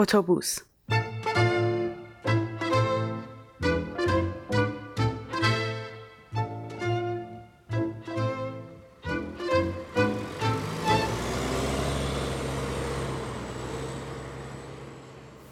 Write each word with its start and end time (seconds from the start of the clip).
اتوبوس. 0.00 0.58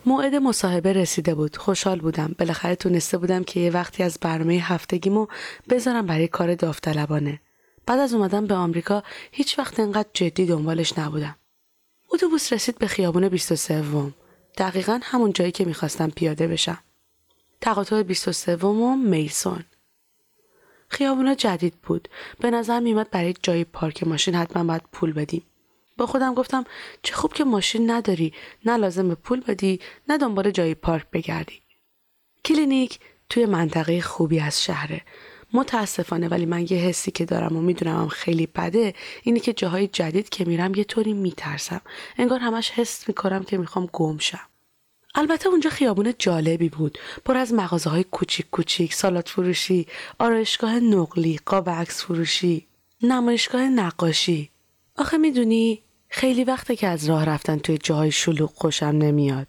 موعد 0.06 0.34
مصاحبه 0.34 0.92
رسیده 0.92 1.34
بود. 1.34 1.56
خوشحال 1.56 2.00
بودم. 2.00 2.34
بالاخره 2.38 2.74
تونسته 2.74 3.18
بودم 3.18 3.44
که 3.44 3.60
یه 3.60 3.70
وقتی 3.70 4.02
از 4.02 4.18
برنامه 4.20 4.54
هفتگیمو 4.54 5.26
بذارم 5.70 6.06
برای 6.06 6.28
کار 6.28 6.54
داوطلبانه. 6.54 7.40
بعد 7.86 7.98
از 7.98 8.14
اومدم 8.14 8.46
به 8.46 8.54
آمریکا 8.54 9.02
هیچ 9.32 9.58
وقت 9.58 9.80
انقدر 9.80 10.08
جدی 10.14 10.46
دنبالش 10.46 10.98
نبودم. 10.98 11.36
اتوبوس 12.12 12.52
رسید 12.52 12.78
به 12.78 12.86
خیابون 12.86 13.28
23 13.28 13.82
دقیقا 14.58 15.00
همون 15.02 15.32
جایی 15.32 15.52
که 15.52 15.64
می‌خواستم 15.64 16.10
پیاده 16.10 16.46
بشم. 16.46 16.78
تقاطع 17.60 18.02
23 18.02 18.56
و 18.56 18.96
میسون 18.96 19.64
خیابونا 20.88 21.34
جدید 21.34 21.74
بود. 21.74 22.08
به 22.40 22.50
نظر 22.50 22.80
میمد 22.80 23.10
برای 23.10 23.34
جای 23.42 23.64
پارک 23.64 24.06
ماشین 24.06 24.34
حتما 24.34 24.64
باید 24.64 24.82
پول 24.92 25.12
بدیم. 25.12 25.42
با 25.96 26.06
خودم 26.06 26.34
گفتم 26.34 26.64
چه 27.02 27.14
خوب 27.14 27.32
که 27.32 27.44
ماشین 27.44 27.90
نداری. 27.90 28.34
نه 28.64 28.76
لازم 28.76 29.08
به 29.08 29.14
پول 29.14 29.40
بدی 29.40 29.80
نه 30.08 30.18
دنبال 30.18 30.50
جای 30.50 30.74
پارک 30.74 31.06
بگردی. 31.12 31.62
کلینیک 32.44 33.00
توی 33.30 33.46
منطقه 33.46 34.00
خوبی 34.00 34.40
از 34.40 34.62
شهره. 34.64 35.02
متاسفانه 35.52 36.28
ولی 36.28 36.46
من 36.46 36.62
یه 36.62 36.78
حسی 36.78 37.10
که 37.10 37.24
دارم 37.24 37.56
و 37.56 37.60
می‌دونم 37.60 38.08
خیلی 38.08 38.46
بده 38.46 38.94
اینه 39.22 39.40
که 39.40 39.52
جاهای 39.52 39.86
جدید 39.86 40.28
که 40.28 40.44
میرم 40.44 40.74
یه 40.74 40.84
طوری 40.84 41.12
میترسم. 41.12 41.80
انگار 42.18 42.40
همش 42.40 42.70
حس 42.70 43.08
می‌کنم 43.08 43.44
که 43.44 43.58
می‌خوام 43.58 43.88
گم 43.92 44.18
شم. 44.18 44.38
البته 45.14 45.48
اونجا 45.48 45.70
خیابون 45.70 46.14
جالبی 46.18 46.68
بود. 46.68 46.98
پر 47.24 47.36
از 47.36 47.52
مغازه 47.52 47.90
های 47.90 48.04
کوچیک 48.04 48.50
کوچیک 48.50 48.94
سالات 48.94 49.28
فروشی 49.28 49.86
آرایشگاه 50.18 50.80
نقلی 50.80 51.40
قاب 51.46 51.70
عکس 51.70 52.02
فروشی 52.02 52.66
نمایشگاه 53.02 53.62
نقاشی. 53.62 54.50
آخه 54.96 55.16
می‌دونی 55.16 55.82
خیلی 56.08 56.44
وقته 56.44 56.76
که 56.76 56.86
از 56.86 57.08
راه 57.08 57.24
رفتن 57.24 57.58
توی 57.58 57.78
جاهای 57.78 58.10
شلوغ 58.10 58.50
خوشم 58.54 58.86
نمیاد. 58.86 59.46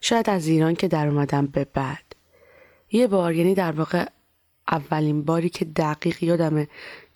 شاید 0.00 0.30
از 0.30 0.46
ایران 0.46 0.74
که 0.74 0.88
در 0.88 1.08
اومدم 1.08 1.46
به 1.46 1.66
بعد. 1.74 2.04
یه 2.92 3.06
بار 3.06 3.34
یعنی 3.34 3.54
در 3.54 3.72
واقع 3.72 4.06
اولین 4.70 5.22
باری 5.22 5.48
که 5.48 5.64
دقیق 5.64 6.22
یادمه 6.22 6.68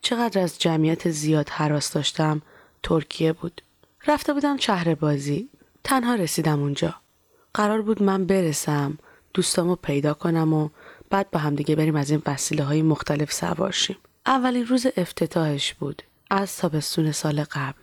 چقدر 0.02 0.40
از 0.40 0.58
جمعیت 0.58 1.10
زیاد 1.10 1.48
حراس 1.48 1.92
داشتم 1.92 2.42
ترکیه 2.82 3.32
بود. 3.32 3.62
رفته 4.06 4.32
بودم 4.32 4.56
شهر 4.56 4.94
بازی. 4.94 5.48
تنها 5.84 6.14
رسیدم 6.14 6.60
اونجا. 6.60 6.94
قرار 7.54 7.82
بود 7.82 8.02
من 8.02 8.26
برسم 8.26 8.98
دوستامو 9.34 9.76
پیدا 9.76 10.14
کنم 10.14 10.52
و 10.52 10.68
بعد 11.10 11.30
با 11.30 11.40
همدیگه 11.40 11.76
بریم 11.76 11.96
از 11.96 12.10
این 12.10 12.22
وسیله 12.26 12.64
های 12.64 12.82
مختلف 12.82 13.32
سوارشیم 13.32 13.96
اولین 14.26 14.66
روز 14.66 14.86
افتتاحش 14.96 15.74
بود 15.74 16.02
از 16.30 16.56
تابستون 16.56 17.12
سال 17.12 17.44
قبل. 17.44 17.80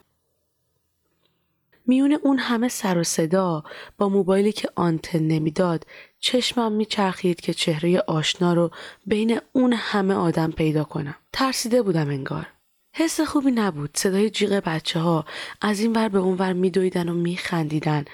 میون 1.87 2.19
اون 2.23 2.39
همه 2.39 2.67
سر 2.67 2.97
و 2.97 3.03
صدا 3.03 3.63
با 3.97 4.09
موبایلی 4.09 4.51
که 4.51 4.69
آنتن 4.75 5.19
نمی‌داد 5.19 5.85
چشمم 6.19 6.71
میچرخید 6.71 7.41
که 7.41 7.53
چهره 7.53 7.99
آشنا 7.99 8.53
رو 8.53 8.71
بین 9.05 9.39
اون 9.53 9.73
همه 9.73 10.13
آدم 10.13 10.51
پیدا 10.51 10.83
کنم. 10.83 11.15
ترسیده 11.33 11.81
بودم 11.81 12.09
انگار. 12.09 12.47
حس 12.95 13.21
خوبی 13.21 13.51
نبود. 13.51 13.89
صدای 13.93 14.29
جیغ 14.29 14.51
بچه 14.65 14.99
ها 14.99 15.25
از 15.61 15.79
این 15.79 15.93
ور 15.95 16.09
به 16.09 16.19
اون 16.19 16.37
ور 16.37 16.53
میدویدن 16.53 17.09
و 17.09 17.13
میخندیدن. 17.13 18.05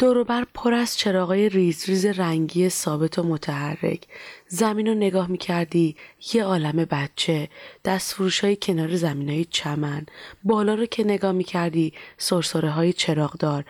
دوروبر 0.00 0.46
پر 0.54 0.74
از 0.74 0.98
چراغای 0.98 1.48
ریز 1.48 1.84
ریز 1.88 2.06
رنگی 2.06 2.68
ثابت 2.68 3.18
و 3.18 3.22
متحرک. 3.22 4.06
زمین 4.48 4.86
رو 4.86 4.94
نگاه 4.94 5.30
می‌کردی 5.30 5.96
یه 6.32 6.44
عالم 6.44 6.84
بچه. 6.84 7.48
دست 7.84 8.14
فروش 8.14 8.40
های 8.40 8.56
کنار 8.56 8.96
زمین 8.96 9.28
های 9.28 9.44
چمن. 9.44 10.06
بالا 10.44 10.74
رو 10.74 10.86
که 10.86 11.04
نگاه 11.04 11.32
می‌کردی 11.32 11.92
سرسره 12.18 12.70
های 12.70 12.92
چراغدار. 12.92 13.64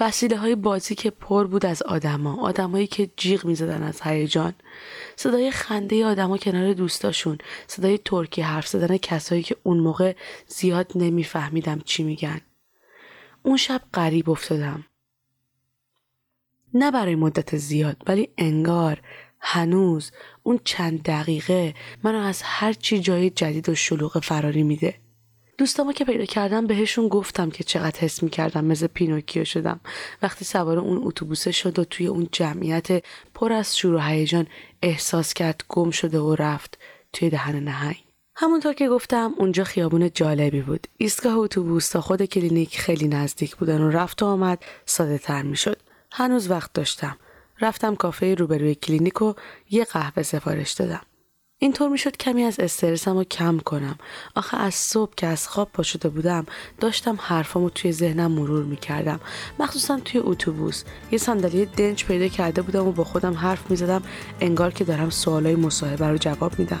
وسیله 0.00 0.36
های 0.36 0.54
بازی 0.54 0.94
که 0.94 1.10
پر 1.10 1.46
بود 1.46 1.66
از 1.66 1.82
آدما 1.82 2.42
آدمایی 2.42 2.86
که 2.86 3.10
جیغ 3.16 3.44
می‌زدن 3.44 3.82
از 3.82 4.00
هیجان. 4.02 4.54
صدای 5.16 5.50
خنده 5.50 6.06
آدما 6.06 6.36
کنار 6.36 6.72
دوستاشون. 6.72 7.38
صدای 7.66 7.98
ترکی 7.98 8.42
حرف 8.42 8.66
زدن 8.68 8.96
کسایی 8.96 9.42
که 9.42 9.56
اون 9.62 9.78
موقع 9.78 10.14
زیاد 10.46 10.92
نمیفهمیدم 10.94 11.80
چی 11.84 12.02
میگن. 12.02 12.40
اون 13.42 13.56
شب 13.56 13.80
غریب 13.94 14.30
افتادم. 14.30 14.84
نه 16.74 16.90
برای 16.90 17.14
مدت 17.14 17.56
زیاد 17.56 17.96
ولی 18.06 18.28
انگار 18.38 19.00
هنوز 19.40 20.10
اون 20.42 20.60
چند 20.64 21.02
دقیقه 21.02 21.74
منو 22.02 22.18
از 22.18 22.42
هر 22.44 22.72
چی 22.72 22.98
جای 22.98 23.30
جدید 23.30 23.68
و 23.68 23.74
شلوغ 23.74 24.18
فراری 24.22 24.62
میده. 24.62 24.94
دوستامو 25.58 25.92
که 25.92 26.04
پیدا 26.04 26.24
کردم 26.24 26.66
بهشون 26.66 27.08
گفتم 27.08 27.50
که 27.50 27.64
چقدر 27.64 28.00
حس 28.00 28.22
می‌کردم 28.22 28.64
مثل 28.64 28.86
پینوکیو 28.86 29.44
شدم. 29.44 29.80
وقتی 30.22 30.44
سوار 30.44 30.78
اون 30.78 31.00
اتوبوسه 31.02 31.52
شد 31.52 31.78
و 31.78 31.84
توی 31.84 32.06
اون 32.06 32.28
جمعیت 32.32 33.04
پر 33.34 33.52
از 33.52 33.76
شور 33.78 33.94
و 33.94 33.98
هیجان 33.98 34.46
احساس 34.82 35.34
کرد 35.34 35.64
گم 35.68 35.90
شده 35.90 36.18
و 36.18 36.34
رفت 36.34 36.78
توی 37.12 37.30
دهن 37.30 37.56
نهنگ. 37.56 37.96
همونطور 38.36 38.72
که 38.72 38.88
گفتم 38.88 39.34
اونجا 39.36 39.64
خیابون 39.64 40.10
جالبی 40.10 40.60
بود. 40.60 40.86
ایستگاه 40.96 41.34
اتوبوس 41.34 41.88
تا 41.88 42.00
خود 42.00 42.24
کلینیک 42.24 42.78
خیلی 42.78 43.08
نزدیک 43.08 43.56
بودن 43.56 43.80
و 43.80 43.90
رفت 43.90 44.22
و 44.22 44.26
آمد 44.26 44.62
ساده 44.86 45.18
تر 45.18 45.42
می‌شد. 45.42 45.76
هنوز 46.12 46.50
وقت 46.50 46.72
داشتم. 46.72 47.16
رفتم 47.60 47.94
کافه 47.94 48.34
روبروی 48.34 48.74
کلینیک 48.74 49.22
و 49.22 49.34
یه 49.70 49.84
قهوه 49.84 50.22
سفارش 50.22 50.72
دادم. 50.72 51.00
اینطور 51.60 51.88
می‌شد 51.88 52.16
کمی 52.16 52.42
از 52.42 52.60
استرسم 52.60 53.16
رو 53.16 53.24
کم 53.24 53.58
کنم. 53.58 53.98
آخه 54.34 54.56
از 54.56 54.74
صبح 54.74 55.12
که 55.16 55.26
از 55.26 55.48
خواب 55.48 55.70
پا 55.72 55.82
شده 55.82 56.08
بودم 56.08 56.46
داشتم 56.80 57.18
حرفامو 57.20 57.70
توی 57.70 57.92
ذهنم 57.92 58.32
مرور 58.32 58.64
می‌کردم. 58.64 59.20
مخصوصا 59.58 60.00
توی 60.00 60.20
اتوبوس. 60.24 60.84
یه 61.10 61.18
صندلی 61.18 61.66
دنج 61.66 62.04
پیدا 62.04 62.28
کرده 62.28 62.62
بودم 62.62 62.86
و 62.86 62.92
با 62.92 63.04
خودم 63.04 63.34
حرف 63.34 63.70
می‌زدم 63.70 64.02
انگار 64.40 64.72
که 64.72 64.84
دارم 64.84 65.10
سوالای 65.10 65.56
مصاحبه 65.56 66.08
رو 66.08 66.16
جواب 66.16 66.58
میدم. 66.58 66.80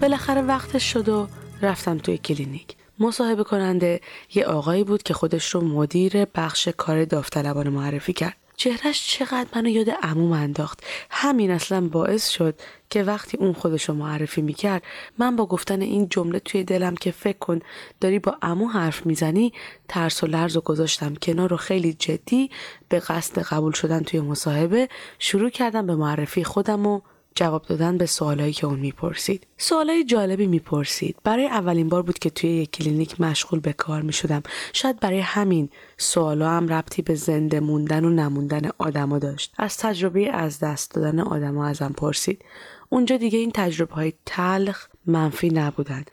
بالاخره 0.00 0.42
وقتش 0.42 0.92
شد 0.92 1.08
و 1.08 1.28
رفتم 1.62 1.98
توی 1.98 2.18
کلینیک. 2.18 2.76
مصاحبه 2.98 3.44
کننده 3.44 4.00
یه 4.34 4.44
آقایی 4.44 4.84
بود 4.84 5.02
که 5.02 5.14
خودش 5.14 5.54
رو 5.54 5.60
مدیر 5.60 6.24
بخش 6.24 6.68
کار 6.68 7.04
داوطلبان 7.04 7.68
معرفی 7.68 8.12
کرد. 8.12 8.36
چهرش 8.56 9.08
چقدر 9.08 9.46
منو 9.56 9.68
یاد 9.68 9.90
عموم 10.02 10.32
انداخت. 10.32 10.80
همین 11.10 11.50
اصلا 11.50 11.80
باعث 11.80 12.28
شد 12.28 12.54
که 12.90 13.02
وقتی 13.02 13.36
اون 13.36 13.52
خودش 13.52 13.88
رو 13.88 13.94
معرفی 13.94 14.42
می‌کرد 14.42 14.82
من 15.18 15.36
با 15.36 15.46
گفتن 15.46 15.80
این 15.80 16.08
جمله 16.08 16.38
توی 16.38 16.64
دلم 16.64 16.94
که 16.94 17.10
فکر 17.10 17.38
کن 17.38 17.60
داری 18.00 18.18
با 18.18 18.36
عمو 18.42 18.68
حرف 18.68 19.06
می‌زنی 19.06 19.52
ترس 19.88 20.24
و 20.24 20.26
لرز 20.26 20.56
و 20.56 20.60
گذاشتم 20.60 21.14
کنار 21.14 21.50
رو 21.50 21.56
خیلی 21.56 21.92
جدی 21.92 22.50
به 22.88 22.98
قصد 22.98 23.42
قبول 23.42 23.72
شدن 23.72 24.00
توی 24.00 24.20
مصاحبه 24.20 24.88
شروع 25.18 25.50
کردم 25.50 25.86
به 25.86 25.94
معرفی 25.94 26.44
خودم 26.44 26.86
و 26.86 27.00
جواب 27.34 27.62
دادن 27.62 27.98
به 27.98 28.06
سوالایی 28.06 28.52
که 28.52 28.66
اون 28.66 28.78
می‌پرسید. 28.78 29.46
سوالای 29.58 30.04
جالبی 30.04 30.46
می‌پرسید. 30.46 31.16
برای 31.24 31.46
اولین 31.46 31.88
بار 31.88 32.02
بود 32.02 32.18
که 32.18 32.30
توی 32.30 32.50
یک 32.50 32.70
کلینیک 32.70 33.20
مشغول 33.20 33.60
به 33.60 33.72
کار 33.72 34.02
می‌شدم. 34.02 34.42
شاید 34.72 35.00
برای 35.00 35.20
همین 35.20 35.68
سوالا 35.96 36.50
هم 36.50 36.68
ربطی 36.68 37.02
به 37.02 37.14
زنده 37.14 37.60
موندن 37.60 38.04
و 38.04 38.10
نموندن 38.10 38.70
آدما 38.78 39.18
داشت. 39.18 39.54
از 39.58 39.76
تجربه 39.76 40.30
از 40.32 40.58
دست 40.58 40.94
دادن 40.94 41.20
آدما 41.20 41.66
ازم 41.66 41.94
پرسید. 41.96 42.44
اونجا 42.88 43.16
دیگه 43.16 43.38
این 43.38 43.50
تجربه 43.54 43.94
های 43.94 44.12
تلخ 44.26 44.88
منفی 45.06 45.48
نبودن 45.48 46.04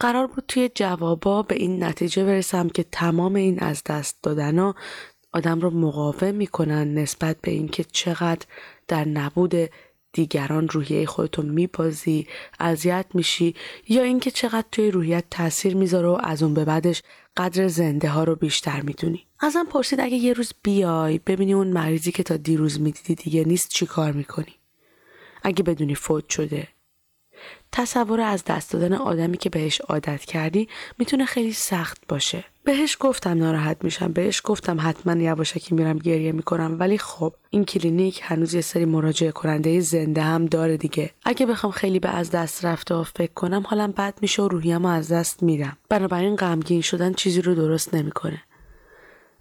قرار 0.00 0.26
بود 0.26 0.44
توی 0.48 0.70
جوابا 0.74 1.42
به 1.42 1.54
این 1.54 1.84
نتیجه 1.84 2.24
برسم 2.24 2.68
که 2.68 2.84
تمام 2.92 3.34
این 3.34 3.58
از 3.58 3.82
دست 3.86 4.18
دادن 4.22 4.72
آدم 5.32 5.60
رو 5.60 5.70
مقاوم 5.70 6.34
می‌کنن 6.34 6.94
نسبت 6.94 7.36
به 7.40 7.50
اینکه 7.50 7.84
چقدر 7.84 8.46
در 8.88 9.08
نبود 9.08 9.54
دیگران 10.14 10.68
روحیه 10.68 11.06
خودتو 11.06 11.42
میبازی 11.42 12.26
اذیت 12.60 13.06
میشی 13.14 13.54
یا 13.88 14.02
اینکه 14.02 14.30
چقدر 14.30 14.66
توی 14.72 14.90
روحیت 14.90 15.24
تاثیر 15.30 15.76
می‌ذاره 15.76 16.08
و 16.08 16.18
از 16.22 16.42
اون 16.42 16.54
به 16.54 16.64
بعدش 16.64 17.02
قدر 17.36 17.68
زنده 17.68 18.08
ها 18.08 18.24
رو 18.24 18.34
بیشتر 18.36 18.80
می‌دونی. 18.80 19.26
ازم 19.40 19.64
پرسید 19.64 20.00
اگه 20.00 20.16
یه 20.16 20.32
روز 20.32 20.52
بیای 20.62 21.20
ببینی 21.26 21.54
اون 21.54 21.68
مریضی 21.68 22.12
که 22.12 22.22
تا 22.22 22.36
دیروز 22.36 22.80
می‌دیدی 22.80 23.14
دیگه 23.14 23.44
نیست 23.44 23.68
چی 23.68 23.86
کار 23.86 24.12
می‌کنی؟ 24.12 24.54
اگه 25.42 25.62
بدونی 25.62 25.94
فوت 25.94 26.30
شده 26.30 26.68
تصور 27.72 28.20
از 28.20 28.44
دست 28.44 28.72
دادن 28.72 28.92
آدمی 28.92 29.36
که 29.36 29.50
بهش 29.50 29.80
عادت 29.80 30.20
کردی 30.24 30.68
می‌تونه 30.98 31.24
خیلی 31.24 31.52
سخت 31.52 31.98
باشه. 32.08 32.44
بهش 32.64 32.96
گفتم 33.00 33.38
ناراحت 33.38 33.76
میشم 33.84 34.12
بهش 34.12 34.40
گفتم 34.44 34.76
حتما 34.80 35.22
یواشکی 35.22 35.74
میرم 35.74 35.98
گریه 35.98 36.32
می‌کنم 36.32 36.76
ولی 36.80 36.98
خب 36.98 37.34
این 37.50 37.64
کلینیک 37.64 38.20
هنوز 38.24 38.54
یه 38.54 38.60
سری 38.60 38.84
مراجعه 38.84 39.32
کننده 39.32 39.80
زنده 39.80 40.22
هم 40.22 40.46
داره 40.46 40.76
دیگه. 40.76 41.10
اگه 41.24 41.46
بخوام 41.46 41.72
خیلی 41.72 41.98
به 41.98 42.08
از 42.08 42.30
دست 42.30 42.64
رفته 42.64 42.94
و 42.94 43.02
فکر 43.02 43.32
کنم 43.32 43.64
حالم 43.66 43.92
بد 43.92 44.14
میشه 44.20 44.42
و 44.42 44.48
روحیم 44.48 44.84
از 44.84 45.12
دست 45.12 45.42
میرم 45.42 45.76
بنابراین 45.88 46.36
غمگین 46.36 46.80
شدن 46.80 47.12
چیزی 47.12 47.42
رو 47.42 47.54
درست 47.54 47.94
نمی‌کنه. 47.94 48.42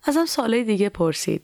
ازم 0.03 0.25
سالهای 0.25 0.63
دیگه 0.63 0.89
پرسید. 0.89 1.43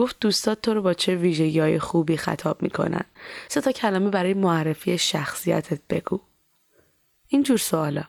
گفت 0.00 0.16
دوستات 0.20 0.62
تو 0.62 0.74
رو 0.74 0.82
با 0.82 0.94
چه 0.94 1.14
ویژگی 1.14 1.60
های 1.60 1.78
خوبی 1.78 2.16
خطاب 2.16 2.62
می‌کنن؟ 2.62 3.04
سه 3.48 3.60
تا 3.60 3.72
کلمه 3.72 4.10
برای 4.10 4.34
معرفی 4.34 4.98
شخصیتت 4.98 5.80
بگو. 5.90 6.20
اینجور 7.28 7.58
سوالا. 7.58 8.04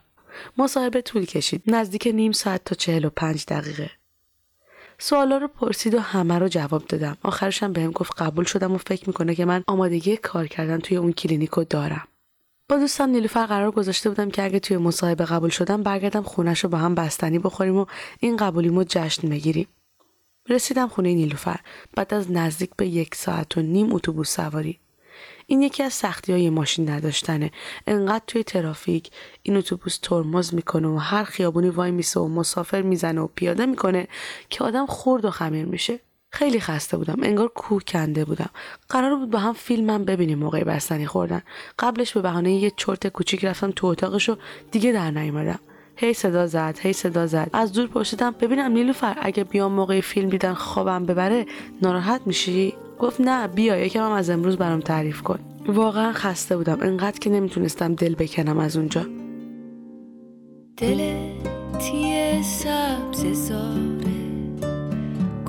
مصاحبه 0.57 1.01
طول 1.01 1.25
کشید. 1.25 1.63
نزدیک 1.67 2.07
نیم 2.07 2.31
ساعت 2.31 2.65
تا 2.65 2.75
چهل 2.75 3.05
و 3.05 3.09
پنج 3.09 3.45
دقیقه. 3.45 3.91
سوالا 4.97 5.37
رو 5.37 5.47
پرسید 5.47 5.93
و 5.93 5.99
همه 5.99 6.39
رو 6.39 6.47
جواب 6.47 6.85
دادم. 6.85 7.17
آخرشم 7.23 7.73
بهم 7.73 7.91
گفت 7.91 8.21
قبول 8.21 8.45
شدم 8.45 8.71
و 8.71 8.77
فکر 8.77 9.03
می‌کنه 9.07 9.35
که 9.35 9.45
من 9.45 9.63
آمادگی 9.67 10.17
کار 10.17 10.47
کردن 10.47 10.79
توی 10.79 10.97
اون 10.97 11.11
کلینیک 11.11 11.49
رو 11.49 11.63
دارم. 11.63 12.07
با 12.69 12.77
دوستم 12.77 13.09
نیلوفر 13.09 13.45
قرار 13.45 13.71
گذاشته 13.71 14.09
بودم 14.09 14.29
که 14.29 14.43
اگه 14.43 14.59
توی 14.59 14.77
مصاحبه 14.77 15.25
قبول 15.25 15.49
شدم 15.49 15.83
برگردم 15.83 16.23
خونش 16.23 16.63
رو 16.63 16.69
با 16.69 16.77
هم 16.77 16.95
بستنی 16.95 17.39
بخوریم 17.39 17.77
و 17.77 17.85
این 18.19 18.37
قبولیمو 18.37 18.83
جشن 18.83 19.29
بگیریم. 19.29 19.67
رسیدم 20.49 20.87
خونه 20.87 21.13
نیلوفر 21.13 21.59
بعد 21.95 22.13
از 22.13 22.31
نزدیک 22.31 22.69
به 22.77 22.87
یک 22.87 23.15
ساعت 23.15 23.57
و 23.57 23.61
نیم 23.61 23.93
اتوبوس 23.93 24.35
سواری. 24.35 24.79
این 25.47 25.61
یکی 25.61 25.83
از 25.83 25.93
سختی 25.93 26.31
های 26.31 26.49
ماشین 26.49 26.89
نداشتنه. 26.89 27.51
انقدر 27.87 28.23
توی 28.27 28.43
ترافیک 28.43 29.11
این 29.43 29.57
اتوبوس 29.57 29.97
ترمز 29.97 30.53
می‌کنه 30.53 30.87
و 30.87 30.97
هر 30.97 31.23
خیابونی 31.23 31.69
وای 31.69 31.91
میسه 31.91 32.19
و 32.19 32.27
مسافر 32.27 32.81
می‌زنه 32.81 33.21
و 33.21 33.27
پیاده 33.35 33.65
می‌کنه 33.65 34.07
که 34.49 34.63
آدم 34.63 34.85
خورد 34.85 35.25
و 35.25 35.31
خمیر 35.31 35.65
میشه. 35.65 35.99
خیلی 36.29 36.59
خسته 36.59 36.97
بودم 36.97 37.23
انگار 37.23 37.47
کوه 37.47 37.83
کنده 37.83 38.25
بودم. 38.25 38.49
قرار 38.89 39.15
بود 39.15 39.29
با 39.29 39.39
هم 39.39 39.53
فیلمم 39.53 40.05
ببینیم 40.05 40.39
موقع 40.39 40.63
بستنی 40.63 41.05
خوردن. 41.05 41.41
قبلش 41.79 42.13
به 42.13 42.21
بهانه 42.21 42.53
یه 42.53 42.71
چرت 42.77 43.07
کوچیک 43.07 43.45
رفتم 43.45 43.71
تو 43.71 43.87
اتاقش 43.87 44.29
و 44.29 44.35
دیگه 44.71 44.91
در 44.91 45.11
نیومدم. 45.11 45.59
هی 45.95 46.13
صدا 46.13 46.47
زد 46.47 46.79
هی 46.81 46.93
صدا 46.93 47.27
زد. 47.27 47.49
از 47.53 47.73
دور 47.73 47.87
پرسیدم 47.87 48.31
ببینم 48.31 48.71
نیلوفر 48.71 49.17
اگه 49.21 49.43
بیام 49.43 49.71
موقع 49.71 50.01
فیلم 50.01 50.29
دیدن 50.29 50.53
خوابم 50.53 51.05
ببره 51.05 51.45
ناراحت 51.81 52.21
میشی؟ 52.25 52.73
گفت 52.99 53.21
نه 53.21 53.47
بیا 53.47 53.77
یکم 53.77 53.99
هم 53.99 54.11
از 54.11 54.29
امروز 54.29 54.57
برام 54.57 54.79
تعریف 54.79 55.21
کن. 55.21 55.39
واقعا 55.67 56.11
خسته 56.11 56.57
بودم 56.57 56.77
انقدر 56.81 57.19
که 57.19 57.29
نمی‌تونستم 57.29 57.95
دل 57.95 58.15
بکنم 58.15 58.59
از 58.59 58.77
اونجا. 58.77 59.05
دل 60.77 61.13
تیه 61.79 62.41
سبز 62.43 63.25
زاره 63.33 64.21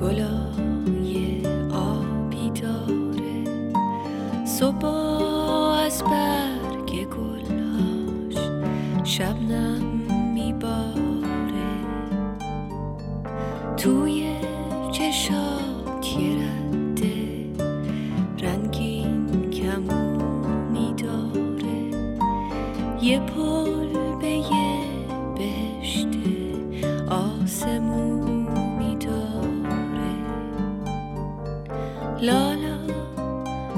گلای 0.01 1.43
آبی 1.73 2.51
داره. 2.61 3.45
صبح 4.47 4.87
از 5.85 6.05
برگ 6.05 7.07
گلاش 7.09 8.39
شبنم 9.05 9.72
توی 13.83 14.37
چشات 14.93 16.17
یه 16.19 16.37
رده 16.37 17.47
رنگین 18.39 19.51
کمونی 19.51 20.95
داره. 20.95 21.81
یه 23.03 23.21
پل 23.21 24.19
به 24.21 24.29
یه 24.29 24.79
بهشت 25.37 26.09
آسمونی 27.11 28.97
داره. 28.97 30.13
لالا 32.21 32.79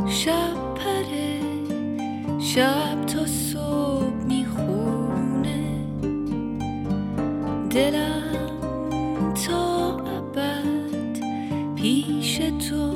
شب 0.09 0.55
پره 0.75 1.41
شب 2.41 3.05
تا 3.07 3.27
صبح 3.27 4.25
می‌خونه. 4.29 5.65
دلم 7.71 8.04
پیش 11.85 12.37
تو 12.37 12.95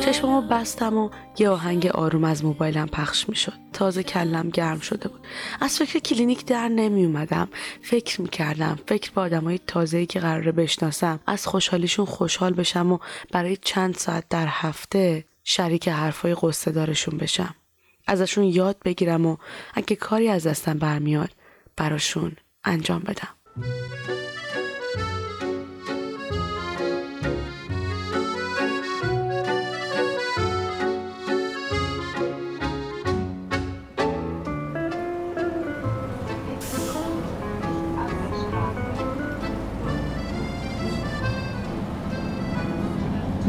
چشممو 0.00 0.42
بستم 0.42 0.96
و 0.96 1.10
یه 1.38 1.48
آهنگ 1.48 1.86
آروم 1.86 2.24
از 2.24 2.44
موبایلم 2.44 2.86
پخش 2.86 3.28
می‌شد. 3.28 3.52
تازه 3.72 4.02
کلم 4.02 4.50
گرم 4.50 4.80
شده 4.80 5.08
بود. 5.08 5.20
از 5.60 5.78
فکر 5.78 5.98
کلینیک 5.98 6.46
در 6.46 6.68
نمی 6.68 7.04
اومدم 7.04 7.48
فکر 7.82 8.20
می‌کردم. 8.20 8.78
فکر 8.86 9.10
به 9.10 9.20
آدمای 9.20 9.60
تازه‌ای 9.66 10.06
که 10.06 10.20
قراره 10.20 10.52
بشناسم. 10.52 11.20
از 11.26 11.46
خوشحالیشون 11.46 12.06
خوشحال 12.06 12.52
بشم 12.52 12.92
و 12.92 12.98
برای 13.32 13.56
چند 13.56 13.94
ساعت 13.94 14.28
در 14.28 14.46
هفته 14.48 15.24
شریک 15.44 15.88
حرفای 15.88 16.36
قصه 16.42 16.70
دارشون 16.70 17.18
بشم. 17.18 17.54
ازشون 18.06 18.44
یاد 18.44 18.76
بگیرم 18.84 19.26
و 19.26 19.36
اگه 19.74 19.96
کاری 19.96 20.28
از 20.28 20.46
دستم 20.46 20.78
برمیاد 20.78 21.30
براشون 21.76 22.32
انجام 22.64 23.00
بدم. 23.00 23.28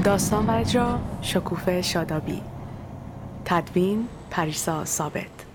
داستان 0.02 0.46
و 0.46 0.52
اجرا 0.52 1.00
شکوفه 1.22 1.82
شادابی. 1.82 2.42
تدوین 3.46 4.08
پریسا 4.32 4.86
ثابت. 4.86 5.53